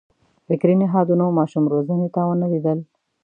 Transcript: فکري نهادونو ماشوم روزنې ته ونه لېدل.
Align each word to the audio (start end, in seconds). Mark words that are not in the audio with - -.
فکري 0.47 0.75
نهادونو 0.81 1.25
ماشوم 1.37 1.63
روزنې 1.73 2.07
ته 2.13 2.21
ونه 2.27 2.47
لېدل. 2.53 2.79